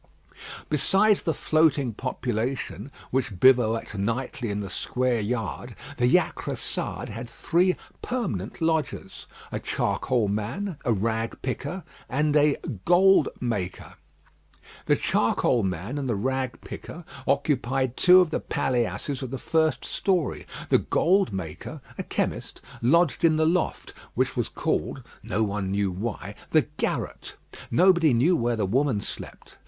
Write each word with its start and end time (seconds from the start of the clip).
Besides 0.67 1.21
the 1.21 1.33
floating 1.35 1.93
population 1.93 2.91
which 3.11 3.39
bivouacked 3.39 3.95
nightly 3.95 4.49
in 4.49 4.59
the 4.59 4.67
square 4.71 5.19
yard, 5.19 5.75
the 5.97 6.11
Jacressade 6.11 7.09
had 7.09 7.29
three 7.29 7.75
permanent 8.01 8.61
lodgers 8.63 9.27
a 9.51 9.59
charcoal 9.59 10.27
man, 10.27 10.79
a 10.83 10.91
rag 10.91 11.39
picker, 11.43 11.83
and 12.09 12.35
a 12.35 12.55
"gold 12.83 13.29
maker." 13.39 13.93
The 14.87 14.95
charcoal 14.95 15.61
man 15.61 15.99
and 15.99 16.09
the 16.09 16.15
rag 16.15 16.61
picker 16.61 17.05
occupied 17.27 17.95
two 17.95 18.21
of 18.21 18.31
the 18.31 18.39
paillasses 18.39 19.21
of 19.21 19.29
the 19.29 19.37
first 19.37 19.85
story; 19.85 20.47
the 20.69 20.79
"gold 20.79 21.31
maker," 21.31 21.79
a 21.99 22.03
chemist, 22.03 22.59
lodged 22.81 23.23
in 23.23 23.35
the 23.35 23.45
loft, 23.45 23.93
which 24.15 24.35
was 24.35 24.49
called, 24.49 25.03
no 25.21 25.43
one 25.43 25.69
knew 25.69 25.91
why, 25.91 26.33
the 26.49 26.63
garret. 26.77 27.35
Nobody 27.69 28.15
knew 28.15 28.35
where 28.35 28.55
the 28.55 28.65
woman 28.65 28.99
slept. 28.99 29.57